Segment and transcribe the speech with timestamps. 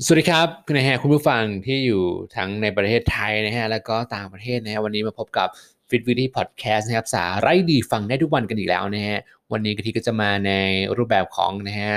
[0.00, 2.02] สวัสดีครับนะฮคุณผู้ฟังที่อยู่
[2.36, 5.48] ทั้งในประเทศไทยนะฮะแล้วก็ต่างประเทศนะฮะวันนี้มาพบกับ
[5.88, 9.18] Fit v i t y Podcast นะครับสาระดีฟังได้ทุกวันกันอีกแล้วนะฮะ
[9.52, 10.52] วันนี้กะทิก็จะมาใน
[10.96, 11.94] รูปแบบของนะฮะ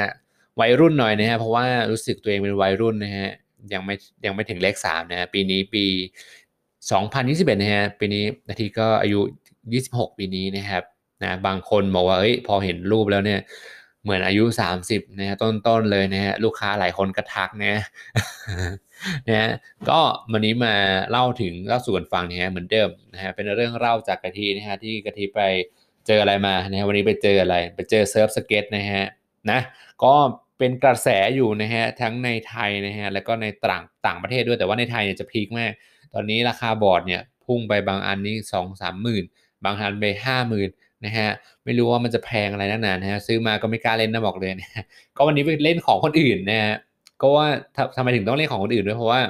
[0.59, 3.27] วัยรุ่นหน่อยนะฮะเพราะว่ารู้สึกตัวเองเป็นวัยรุ่นนะฮะ
[3.73, 5.85] ยังไม่ยังไม่ถึงเลข3นะฮะปีนี้ปี
[6.93, 9.19] 2021นะฮะปีนี้นาทีก็อายุ
[9.69, 10.83] 26 ปีนี้นะครับ
[11.21, 13.39] นะบางคนบอกว่าเอ้ยพอเห็นรูปแล้วเนี่ย
[14.05, 14.43] เหมือนอายุ
[14.81, 17.73] 30นะฮะต้นๆเลยนะฮะลูกค้าหลายคนก็ทักนะ
[19.27, 19.49] นะฮะ
[19.89, 19.99] ก็
[20.31, 20.75] วันนี้มา
[21.11, 25.41] เล่าถึงเล่าสู่กันฟังนะฮะเหมือนเดิมนะฮะเป็นเรื่องเล่าจากกะทินะฮะที่กะทิไป
[26.07, 29.03] เจออะไรมานะฮะวันนี้ไปเจออะไร ไปเจอ surf skate นะฮะ
[29.51, 29.59] นะ
[30.03, 30.13] ก็
[30.59, 35.71] เป็นกระแสอยู่นะฮะทั้งในไทยนะฮะแล้วก็ในต่างต่างประเทศด้วยแต่ว่าในไทยเนี่ยจะ peak มาก
[36.13, 39.23] ตอนนี้ราคาบอร์ดเนี่ยพุ่งไปบางอันนี้สองสามหมื่น
[39.63, 40.69] บางอันไปห้าหมื่น
[41.05, 41.29] นะฮะ
[41.65, 44.69] ไม่รู้ว่ามันจะแพงอะไรนักหนานะฮะซื้อมาก็ไม่กล้าเล่นนะบอกเลยนะ
[45.15, 46.75] ก็วันนี้ไปเล่นของคนอื่นนะฮะ
[47.21, 47.47] ก็ว่า
[47.97, 49.21] ทำไมถึงต้องเล่นของคนอื่นด้วยเพราะว่า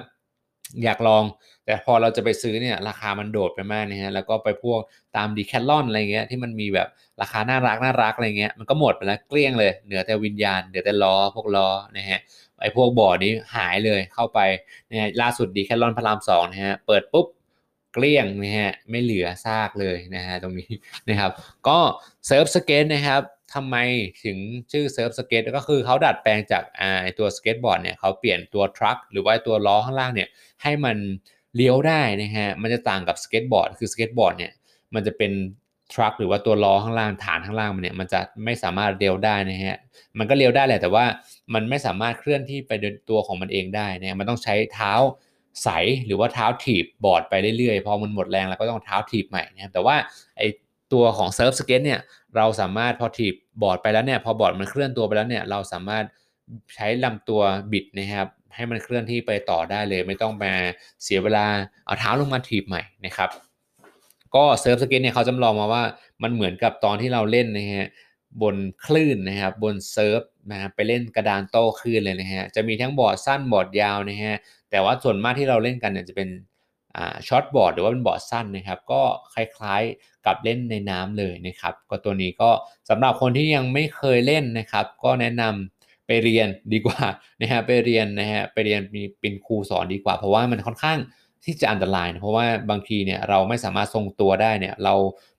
[0.83, 1.23] อยากลอง
[1.65, 4.79] แต่พอเราจะไปซื้อเนี่ยราคามันโดดไปมากนะฮะแล้วก็ไปพวก
[5.15, 6.87] ตามดีแคลลอนอะไรเงี้ยที่มันมีแบบ
[7.21, 12.19] ราคาน่ารักน่ารักอะไรเงี้ยมันก็หมดไปแล้วเกลี้ยงเลยเหลือแต่วิญญาณเหลือแต่ล้อพวกล้อนะฮะ
[12.61, 14.39] ไอ้พวกบ่อนี้หายเลยเข้าไป
[14.89, 17.25] นะฮะล่าสุดดีแคลลอนพระรามสองนะฮะเปิดปุ๊บ
[17.95, 20.71] เกลี้ยงนะฮะไม่เหลือซากเลยนะฮะตรงนี้
[21.09, 21.31] นะครับ
[21.67, 21.79] ก็
[22.27, 23.21] เซิร์ฟสเก็ตนะครับ
[23.53, 23.75] ทำไม
[24.25, 24.37] ถึง
[24.71, 30.29] ชื่อเซิร์ฟสเก็ตก็คือเขาดัดแปลงจากอ่าตัวสเก็ตบอร์ดเนี่ยเขาเปลี่ยนตัว truck หรือว่าตัวล้อข้างล่างเนี่ย
[30.63, 30.97] ให้มัน
[31.55, 34.51] เลี้ยวได้นะฮะมันจะต่างกับสเก็ตบอร์ดคือสเก็ตบอร์ดเนี่ย
[34.93, 35.31] มันจะเป็น
[35.93, 39.77] truck หรือว่าตัวล้อข้างล่างฐานข้างล่างมันเนี่ยมันจะไม่สามารถเลี้ยวได้นะฮะ
[40.17, 41.05] มันก็เลี้ยวได้แหละแต่ว่า
[41.53, 44.93] มันไม่สามารถเคลื่อนที่ไปโดยตัวของมันเองได้นะมันต้องใช้เท้า
[45.63, 45.69] ไส
[46.05, 49.95] หรือว่าเท้าถีบบอร์ดไปเรื่อยๆ พอมันหมดแรงแล้วก็ต้องเท้าถีบใหม่นะครับแต่ว่า
[50.37, 50.41] ไอ
[50.93, 51.99] ตัวของเซิร์ฟสเก็ตเนี่ย
[52.35, 56.05] เราสามารถพอถีบบอร์ดไปแล้วเนี่ยพอบอร์ดมันเคลื่อนตัวไปแล้วเนี่ยเราสามารถ
[56.75, 60.53] ใช้ลำตัวบิดนะครับให้มันเคลื่อนที่ไปต่อได้เลย ไม่ต้องมา
[61.03, 61.45] เสียเวลา
[61.85, 63.29] เอาเท้าลงมาถีบใหม่นะครับ
[64.35, 65.83] ก็เซิร์ฟสเก็ตเนี่ยเขาจำลองมาว่า
[66.23, 67.89] มันเหมือนกับตอนที่เราเล่นนะฮะ
[68.41, 74.35] บนคลื่นนะครับบน surf นะไปเล่นกระดานโต้คลื่นเลยนะฮะจะมีทั้งบอร์ดสั้นบอร์ดยาวนะฮะ
[74.69, 76.29] แต่ว่าส่วนมากที่เราเล่นกันเนี่ยจะเป็น
[77.27, 79.01] ช็อตบอร์ดหรือว่าเป็นบอร์ดสั้นนะครับ ก็
[79.33, 82.49] คล้ายๆกับเล่นในน้ำเลยนะครับ ก็ตัวนี้ก็
[82.89, 87.01] สำหรับคนที่ยังไม่เคยเล่นนะครับ ก็แนะนำไปเรียนดีกว่า
[87.41, 90.99] นะฮะไปเรียนนะฮะไปเรียนมีเป็นครูสอนดีกว่า เพราะว่ามันค่อนข้าง
[91.43, 94.93] ที่จะอันตรายนะเพราะว่าบางทีเนี่ยเราไม่สามารถทรงตัวได้เนี่ยเรา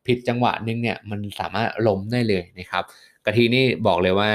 [0.06, 2.84] ผิดจังหวะนึงเนี่ยมันสามารถล้มได้เลยนะครับ
[3.24, 4.30] กะทีนี่บอกเลยว่า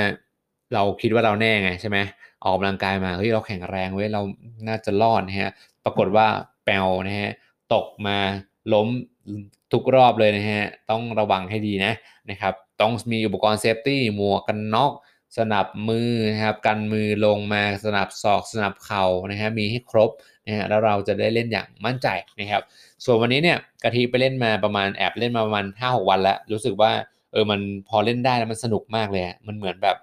[0.73, 1.97] เราคิดว่าเราแน่ไงใช่ไหม
[2.43, 4.21] ออกกำลังกายมาเฮ้ยเราแข็งแรงเว้ยเรา
[4.67, 5.51] น่าจะรอดนะฮะ
[5.83, 6.27] ปรากฏว่า
[6.65, 7.31] แปลวนะฮะ
[7.73, 8.17] ตกมา
[8.73, 8.87] ล้ม
[9.71, 11.93] ทุกรอบเลยนะฮะต้องระวังให้ดีนะ
[12.29, 14.93] นะครับต้องมีอุปกรณ์เซฟตี้หมวกกันน็อก
[15.37, 20.11] สนับมือนะครับกันมือลงมาสนับศอกสนับเข่านะฮะมีให้ครบ
[20.47, 22.07] นะฮะแล้วเราจะได้เล่นอย่างมั่นใจ
[22.39, 22.63] นะครับ
[23.03, 26.91] ส่วนวันนี้เนี่ยกะทิไปเล่นมาประมาณแอบเล่นมาประมาณห้าหกวันแล้ว รู้สึกว่า
[27.31, 29.97] เออมันพอเล่นได้แล้วมันสนุกมากเลยมันเหมือนแบบ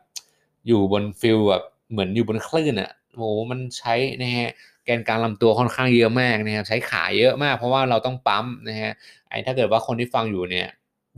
[0.66, 4.50] อยู่บน feel แบบเหมือนอยู่บนคลื่นอะโอ้มันใช้นะฮะ
[4.84, 8.92] แกนกลางลำตัวค่อนข้างเยอะมากนะครับใช้ขาเยอะมากเพราะว่าเราต้องปั๊มนะฮะ
[9.30, 10.68] ไอ้ถ้าเกิดว่าคนที่ฟังอยู่เนี่ย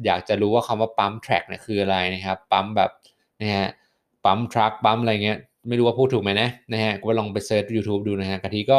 [0.05, 2.91] อยากจะรู้ว่าคำว่า pump track เนี่ยคืออะไรนะครับปั๊มแบบ
[3.41, 3.69] นะฮะ
[4.25, 5.39] pump track pump อะไรเงี้ย
[5.69, 8.79] ไม่รู้ว่าพูดถูกไหมนะนะฮะก็ลองไป search YouTube ดูนะฮะกะทิก็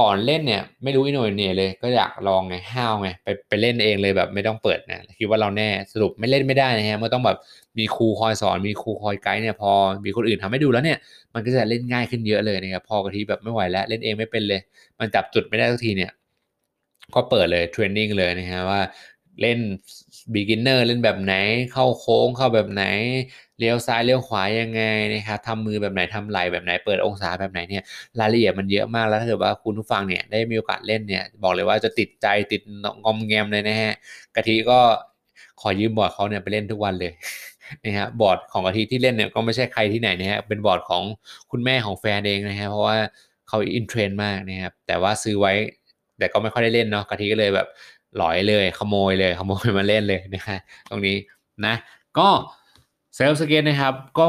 [0.00, 7.38] ก่อนเล่นเนี่ยไม่รู้อีโหน่อีเหน่เลยก็อยากลองไงห้าวไงไปไปเล่นเองเลยแบบไม่ต้องเปิดนะคิดว่าเราแน่สรุปไม่เล่นไม่ได้นะฮะเมื่อต้องแบบ
[7.78, 9.72] มีครูคอยสอนมีครูคอยไกด์เนี่ยพอ
[10.04, 10.98] มีคนอื่นทำให้ดูแล้วเนี่ย
[11.34, 14.60] มันก็จะเล่นง่ายขึ้นเยอะเลยนะครับพอกะทิแบบไม่ไหวแล้วเล่นเองไม่เป็นเลย
[14.98, 16.10] มันจับจุดไม่ได้สักทีเนี่ย
[17.14, 18.80] ก็เปิดเลยเทรนนิ่งเลยนะฮะว่า
[19.40, 19.58] เล่น
[20.34, 21.34] beginner เล่นแบบไหน
[21.72, 22.84] เข้าโค้งเข้าแบบไหน
[23.58, 24.82] เลี้ยวซ้ายเลี้ยวขวายังไง
[25.12, 27.82] นะครับทำมือแบบไหนทำไหลแบบไหนเปิดองศาแบบไหนเนี่ย
[28.20, 32.62] รายละเอียดมันเยอะมากแล้วถ้าเกิดว่าคุณผู้ฟังเนี่ยได้มีโอกาสเล่นเนี่ยบอกเลยว่าจะติดใจติด
[33.04, 33.92] งอมแงมเลยนะฮะ
[34.36, 34.80] กะทิก็
[35.60, 37.12] ขอยืมบอร์ดเขาเนี่ยไปเล่นทุกวันเลย
[37.84, 41.02] นะฮะบอร์ดของกะทิที่เล่นเนี่ยก็ไม่ใช่ใครที่ไหนนะฮะเป็นบอร์ดของ
[41.50, 42.96] คุณแม่ของแฟนเองนะฮะเพราะว่า
[43.48, 45.52] เขา in trend มากนะครับแต่ว่าซื้อไว้
[46.18, 47.68] แต่ก็ไม่ค่อยได้เล่นเนาะกะทิก็เลยแบบ
[48.16, 50.58] หลอยเลยขโมยเลยขโมยมาเล่นเลยนะฮะ
[50.88, 51.16] ตรงนี้
[51.66, 51.74] นะ
[52.18, 52.28] ก็
[53.20, 54.26] เซิร์ฟสเก็ตนะครับก็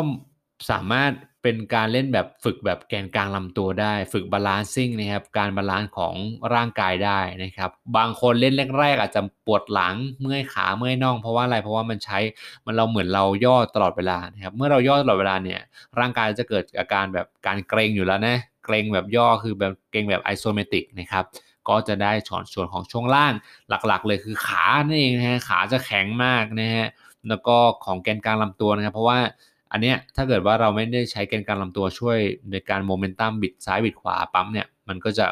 [0.72, 1.12] สามารถ
[1.44, 6.16] เป็นการเล่นแบบฝึกแบบแกนกลางลำตัวได้ ฝึก balancing นะครับการ balance ของ
[6.54, 12.20] ร่างกายได้นะครับบางคนเล่นแรกๆอาจจะปวดหลังเมื่อยขาเมื่อยน่องเพราะว่าอะไรเพราะว่ามันใช้
[12.66, 15.60] มันเราเหมือนเราย่อตลอดเวลานะครับเมื่อเราย่อตลอดเวลาเนี่ย
[16.00, 21.26] ร่างกายจะเกิดอาการแบบการเกรงอยู่แล้วนะเกรงแบบย่อคือแบบเกรงแบบไอโซเมติกนะครับ
[21.70, 23.34] ก็จะได้ส่วนส่วนของช่วงล่าง
[23.88, 26.88] หลักๆ เลยคือขานั่นเองนะฮะขาจะแข็งมากนะฮะ
[27.30, 29.20] แล้วก็ของแกนกลางลำตัวนะครับ เพราะว่า
[29.72, 32.18] อันเนี้ยถ้าเกิดว่าเราไม่ได้ใช้แกนกลางลำตัวช่วย
[32.52, 35.28] ในการโมเมนตัมบิดซ้ายบิดขวาปั๊มเนี่ยมันก็จะ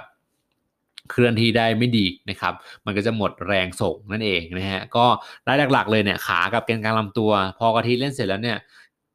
[1.11, 2.53] เคลื่อนที่ได้ไม่ดีนะครับ
[2.85, 5.05] มันก็จะหมดแรงส่งนั่นเองนะฮะ ก็
[5.47, 8.57] รายหลักๆเลยเนี่ยขากับแกนกลางลำตัว พอกะทิเล่นเสร็จแล้วเนี่ย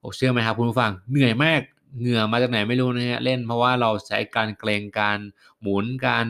[0.01, 1.61] โอ้เชื่อไหมครับคุณผู้ฟังเหนื่อยมาก
[2.01, 5.19] เหงื่อมาจากไหนไม่รู้นะฮะเล่นเพราะว่าเราใช้การเกร็งการ
[5.61, 6.27] หมุนการ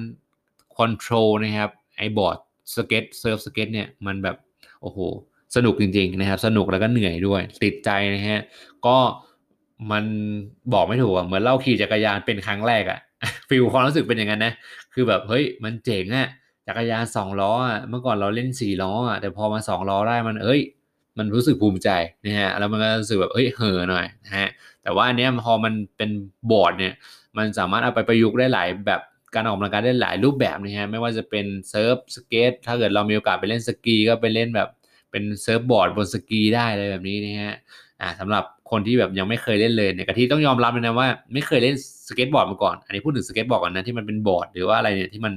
[0.77, 2.39] control นะครับไอ้บอร์ด
[2.75, 4.37] สเก็ตเซิร์ฟสเก็ตเนี่ยมันแบบ
[4.83, 4.99] โอ้โห
[5.57, 8.41] สนุกจริงๆนะครับ สนุกแล้วก็เหนื่อยด้วย ติดใจนะฮะ
[8.87, 8.97] ก็
[9.91, 10.05] มัน
[10.73, 12.99] บอกไม่ถูกอะเหมือนเราขี่จักรยานเป็นครั้งแรกอะ
[13.49, 14.55] feel ความรู้สึกเป็นอย่างนั้นนะ
[14.95, 16.29] คือแบบเฮ้ยมันเจ๋งอะ
[16.67, 20.61] จักรยานสองล้ออะเมื่อก่อนเราเล่นสี่ล้ออะแต่พอมาสองล้อได้มันเอ้ย
[21.19, 21.89] มันรู้สึกภูมิใจ
[22.25, 24.49] นะฮะแล้วมันก็รู้สึกแบบเฮ้ยเห่อหน่อยนะฮะ
[24.83, 26.11] แต่ว่าอันเนี้ยพอมันเป็น
[26.51, 26.95] บอร์ดเนี่ย
[27.37, 29.01] มันสามารถเอาไปประยุกต์ได้หลายแบบ
[29.35, 34.69] การออกกำลังกายได้หลายรูปแบบนะฮะไม่ว่าจะเป็นเซิร์ฟสเกตถ้าเกิดเรามีโอกาสไปเล่นสกีก็ไปเล่นแบบ
[35.13, 37.57] เป็น surfboard บนสกีได้เลยแบบนี้นะฮะ
[38.01, 41.77] อ่าสำหรับคนที่แบบยังไม่เคยเล่นเลยเนี่ยกะทิต้องยอมรับเลยนะว่าไม่เคยเล่น
[42.09, 45.33] สเก็ตบอร์ดมาก่อน อันนี้พูดถึงสเก็ตบอร์ดก่อนนะที่มันเป็นบอร์ดหรือว่าอะไรเนี่ยที่มัน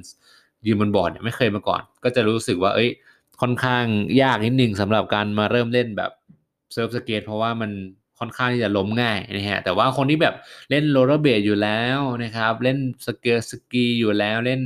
[0.65, 2.89] ยืนบนบอร์ดเนี่ยไม่เคยมาก่อน ก็จะรู้สึกว่าเอ้ย
[3.41, 3.85] ค่อนข้าง
[4.21, 6.11] ยากนิดนึงสำหรับการมาเริ่มเล่นแบบ
[6.73, 7.71] เซิร์ฟสเก็ตเพราะว่ามัน
[8.19, 10.35] ค่อนข้างที่จะล้มง่ายนะฮะแต่ว่าคนที่แบบ
[10.69, 14.61] เล่นโรลเลอร์เบดอยู่แล้วนะครับ เล่นสเกตสกีอยู่แล้วเล่น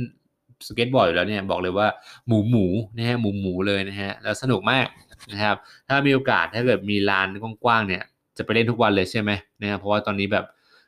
[0.66, 1.88] สเก็ตบอร์ดอยู่แล้วเนี่ยบอกเลยว่า
[2.26, 2.66] หมูหมู
[2.96, 4.86] นะฮะหมูหมูเลยนะฮะแล้วสนุกมาก
[5.32, 5.56] นะครับ
[5.88, 7.28] ถ้ามีโอกาสถ้าเกิดมีลาน
[7.64, 8.02] กว้างๆเนี่ย
[8.36, 9.30] จะไปเล่นทุกวันเลยใช่ไหม
[9.62, 10.44] นะครับเพราะว่าตอนนี้แบบ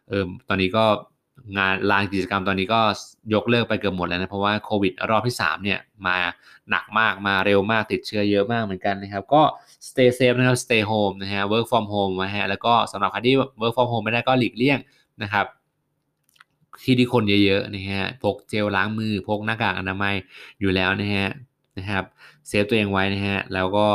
[0.09, 0.85] เออตอนนี้ก็
[1.59, 2.81] งานลานกิจกรรมตอนนี้ก็
[3.35, 6.17] ยกเลิกไปเกือบหมดแล้วนะเพราะว่าโควิดรอบที่ 3 เนี่ยมา
[6.71, 9.43] หนักมากมาเร็วมากติดเชื้อเยอะมากเหมือนกันนะครับ ก็
[9.89, 14.79] stay safe นะครับ stay home นะฮะ work from home นะฮะแล้วก็สำหรับใครที่ work from home ไม่ได้ก็หลีกเลี่ยง
[15.23, 15.47] นะครับ
[16.83, 20.15] ที่ที่คนเยอะๆนะฮะพกเจลล้างมือพกหน้ากากอนามัย
[20.61, 21.29] อยู่แล้วนะฮะ
[21.79, 22.05] นะครับ
[22.49, 23.87] save ตัวเองไว้นะฮะแล้วก็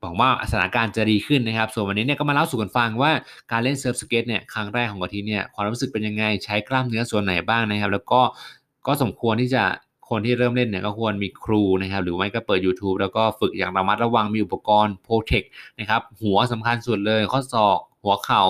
[0.00, 3.10] หวังว่าสถานการณ์จะดีขึ้นนะครับ ส่วนวันนี้เนี่ยก็มาเล่าสู่กันฟังว่า
[3.52, 8.20] การเล่นเซิร์ฟสเก็ตเนี่ยครั้งแรกของกะทิเนี่ยความรู้สึกเป็นยังไงใช้กล้ามเนื้อส่วนไหนบ้างนะครับ แล้วก็
[8.86, 9.64] ก็สมควรที่จะ
[10.08, 15.42] คนที่เริ่มเล่นเนี่ยก็ควรมีครูนะครับ หรือไม่ก็เปิด YouTube แล้วก็ฝึกอย่างระมัดระวังมีอุปกรณ์ protect
[15.80, 18.42] นะครับ หัวสำคัญสุดเลยข้อศอก หัวเข่า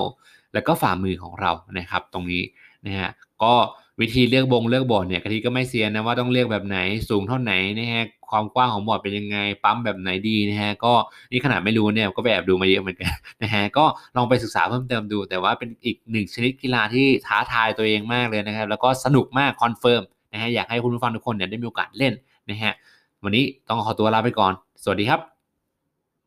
[0.52, 2.43] แล้วก็ฝ่ามือของเรานะครับ ตรงนี้
[2.87, 3.11] นะฮะ
[3.43, 3.55] ก็
[4.00, 6.79] วิธีเลือกบงเลือกบอร์ดเนี่ยกะทิก็ไม่เซียนนะว่าต้องเลือกแบบไหน
[7.09, 10.93] สูงเท่าไหนนะฮะความกว้างของบอร์ดเป็นยังไงปั๊มแบบไหนดีนะฮะก็
[11.33, 13.12] นี่ขนาดไม่รู้เนี่ยก็ไปแอบดูมาเยอะเหมือนกัน
[13.43, 13.85] นะฮะก็
[14.17, 20.02] ลองไปศึกษาเพิ่มเติมดู แต่ว่าเป็นอีกหนึ่งชนิดกีฬาที่ท้าทายตัวเองมากเลยนะครับแล้วก็สนุกมาก confirm
[20.33, 22.12] นะฮะอยากให้คุณผู้ฟังทุกคนเนี่ยได้มีโอกาสเล่น
[22.50, 22.73] นะฮะ
[23.25, 24.53] วันนี้ต้องขอตัวลาไปก่อน
[24.83, 25.36] สวัสดีครับ